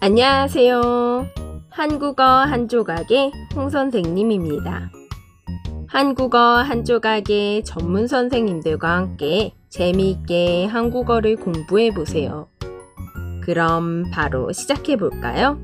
[0.00, 1.26] 안녕하세요.
[1.70, 4.92] 한국어 한 조각의 홍 선생님입니다.
[5.88, 12.48] 한국어 한 조각의 전문 선생님들과 함께 재미있게 한국어를 공부해 보세요.
[13.42, 15.58] 그럼 바로 시작해 볼까요?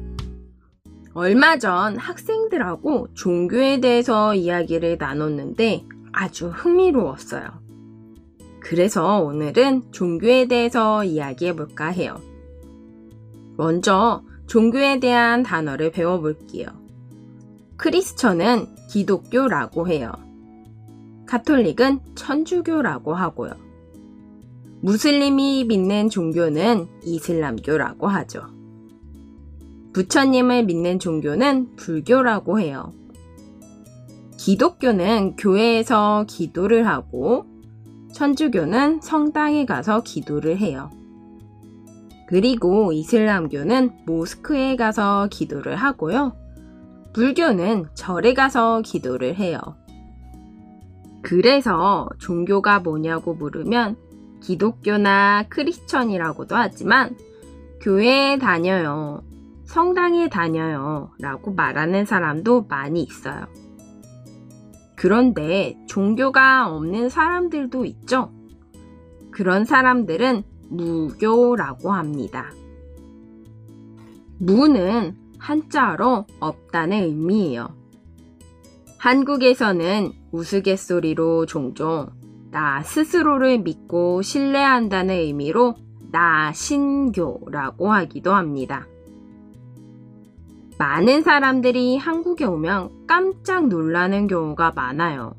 [1.15, 7.51] 얼마 전 학생들하고 종교에 대해서 이야기를 나눴는데 아주 흥미로웠어요.
[8.59, 12.21] 그래서 오늘은 종교에 대해서 이야기해 볼까 해요.
[13.57, 16.67] 먼저 종교에 대한 단어를 배워볼게요.
[17.77, 20.13] 크리스천은 기독교라고 해요.
[21.27, 23.53] 카톨릭은 천주교라고 하고요.
[24.83, 28.43] 무슬림이 믿는 종교는 이슬람교라고 하죠.
[29.95, 32.93] 부처님을 믿는 종교는 불교라고 해요.
[34.37, 37.47] 기독교는 교회에서 기도를 하고
[38.13, 40.91] 천주교는 성당에 가서 기도를 해요.
[42.27, 46.37] 그리고 이슬람교는 모스크에 가서 기도를 하고요.
[47.13, 49.59] 불교는 절에 가서 기도를 해요.
[51.23, 53.97] 그래서 종교가 뭐냐고 물으면
[54.43, 57.17] 기독교나 크리스천이라고도 하지만
[57.81, 59.23] 교회에 다녀요.
[59.65, 61.11] 성당에 다녀요.
[61.19, 63.47] 라고 말하는 사람도 많이 있어요.
[64.97, 68.31] 그런데 종교가 없는 사람들도 있죠?
[69.31, 70.45] 그런 사람들은
[70.77, 72.51] 무교라고 합니다.
[74.39, 77.69] 무는 한자로 없다는 의미예요.
[78.99, 82.09] 한국에서는 우스갯소리로 종종
[82.51, 85.75] 나 스스로를 믿고 신뢰한다는 의미로
[86.11, 88.87] 나 신교라고 하기도 합니다.
[90.79, 95.35] 많은 사람들이 한국에 오면 깜짝 놀라는 경우가 많아요.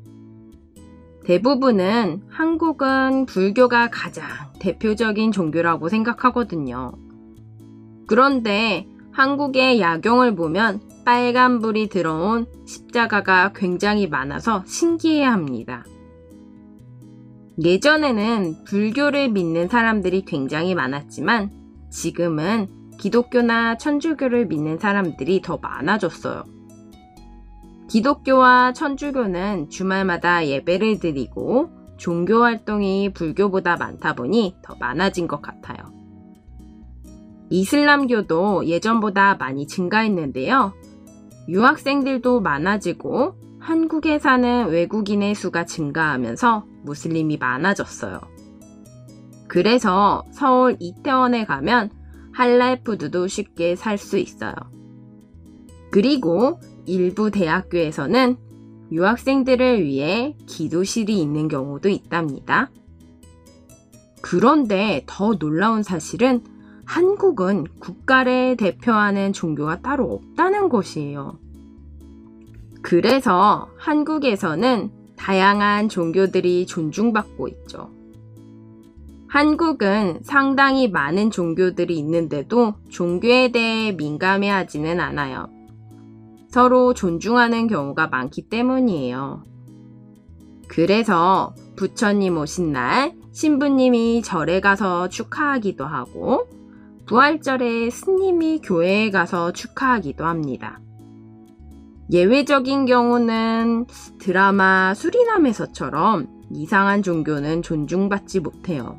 [1.24, 4.26] 대부분은 한국은 불교가 가장
[4.58, 6.92] 대표적인 종교라고 생각하거든요.
[8.06, 15.84] 그런데 한국의 야경을 보면 빨간불이 들어온 십자가가 굉장히 많아서 신기해 합니다.
[17.62, 21.50] 예전에는 불교를 믿는 사람들이 굉장히 많았지만
[21.90, 22.68] 지금은
[22.98, 26.44] 기독교나 천주교를 믿는 사람들이 더 많아졌어요.
[27.88, 35.92] 기독교와 천주교는 주말마다 예배를 드리고 종교 활동이 불교보다 많다 보니 더 많아진 것 같아요.
[37.50, 40.72] 이슬람교도 예전보다 많이 증가했는데요.
[41.48, 48.20] 유학생들도 많아지고 한국에 사는 외국인의 수가 증가하면서 무슬림이 많아졌어요.
[49.48, 51.90] 그래서 서울 이태원에 가면
[52.32, 54.54] 할랄푸드도 쉽게 살 수 있어요.
[55.90, 58.36] 그리고 일부 대학교에서는
[58.92, 62.70] 유학생들을 위해 기도실이 있는 경우도 있답니다.
[64.20, 66.42] 그런데 더 놀라운 사실은
[66.84, 71.38] 한국은 국가를 대표하는 종교가 따로 없다는 것이에요.
[72.82, 77.90] 그래서 한국에서는 다양한 종교들이 존중받고 있죠.
[79.28, 85.55] 한국은 상당히 많은 종교들이 있는데도 종교에 대해 민감해 하지는 않아요.
[86.56, 89.42] 서로 존중하는 경우가 많기 때문이에요.
[90.68, 96.48] 그래서 부처님 오신 날 신부님이 절에 가서 축하하기도 하고
[97.04, 100.80] 부활절에 스님이 교회에 가서 축하하기도 합니다.
[102.10, 103.84] 예외적인 경우는
[104.18, 108.98] 드라마 수리남에서처럼 이상한 종교는 존중받지 못해요.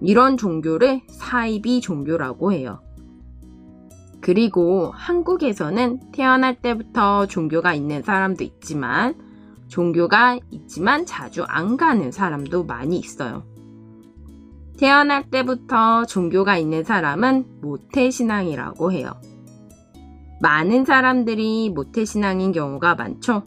[0.00, 2.80] 이런 종교를 사이비 종교라고 해요.
[4.20, 9.14] 그리고 한국에서는 태어날 때부터 종교가 있는 사람도 있지만
[9.68, 13.44] 종교가 있지만 자주 안 가는 사람도 많이 있어요.
[14.78, 19.12] 태어날 때부터 종교가 있는 사람은 모태신앙이라고 해요.
[20.40, 23.44] 많은 사람들이 모태신앙인 경우가 많죠.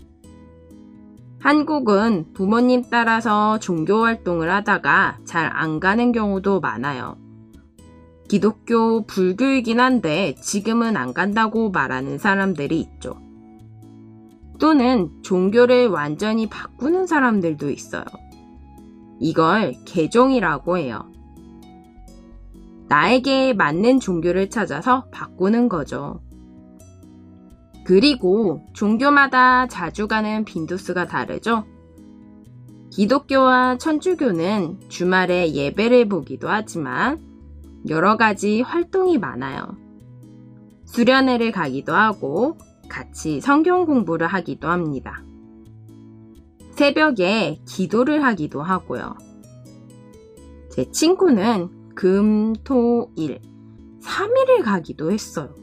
[1.40, 7.18] 한국은 부모님 따라서 종교 활동을 하다가 잘 안 가는 경우도 많아요.
[8.34, 13.22] 기독교, 불교이긴 한데 지금은 안 간다고 말하는 사람들이 있죠.
[14.60, 18.06] 또는 종교를 완전히 바꾸는 사람들도 있어요.
[19.20, 21.12] 이걸 개종이라고 해요.
[22.88, 26.20] 나에게 맞는 종교를 찾아서 바꾸는 거죠.
[27.86, 31.66] 그리고 종교마다 자주 가는 빈도수가 다르죠.
[32.90, 37.33] 기독교와 천주교는 주말에 예배를 보기도 하지만
[37.90, 39.78] 여러 가지 활동이 많아요.
[40.86, 42.58] 수련회를 가기도 하고
[42.88, 45.24] 같이 성경 공부를 하기도 합니다.
[46.72, 49.16] 새벽에 기도를 하기도 하고요.
[50.72, 53.40] 제 친구는 금, 토, 일
[54.02, 55.56] 3일을 가기도 했어요.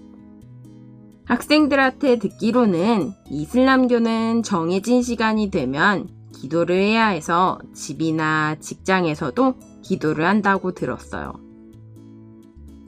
[1.27, 11.50] 학생들한테 듣기로는 이슬람교는 정해진 시간이 되면 기도를 해야 해서 집이나 직장에서도 기도를 한다고 들었어요.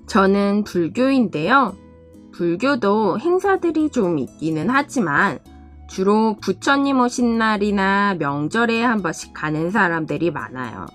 [0.06, 1.74] 저는 불교인데요.
[2.32, 5.38] 불교도 행사들이 좀 있기는 하지만
[5.88, 10.86] 주로 부처님 오신 날이나 명절에 한 번씩 가는 사람들이 많아요.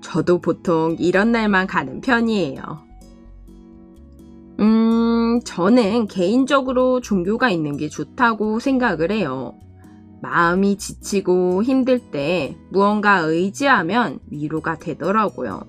[0.00, 2.86] 저도 보통 이런 날만 가는 편이에요.
[4.60, 9.54] 음, 저는 개인적으로 종교가 있는 게 좋다고 생각을 해요.
[10.22, 15.62] 마음이 지치고 힘들 때 무언가 의지하면 위로가 되더라고요.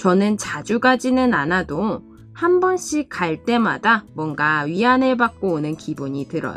[0.00, 2.02] 저는 자주 가지는 않아도
[2.32, 6.56] 한 번씩 갈 때마다 뭔가 위안을 받고 오는 기분이 들어요.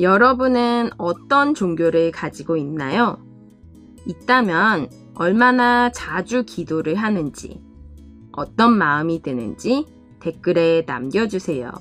[0.00, 3.18] 여러분은 어떤 종교를 가지고 있나요?
[4.06, 7.60] 있다면 얼마나 자주 기도를 하는지,
[8.30, 9.86] 어떤 마음이 드는지
[10.20, 11.72] 댓글에 남겨주세요.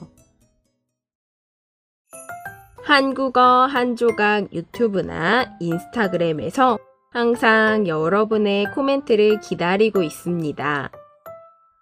[2.83, 6.80] 한국어 한 조각 유튜브나 인스타그램에서
[7.18, 10.92] 항상 여러분의 코멘트를 기다리고 있습니다.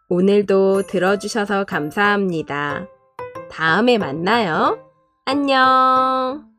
[0.07, 2.87] 오늘도 들어주셔서 감사합니다.
[3.51, 4.79] 다음에 만나요.
[5.25, 6.54] 안녕!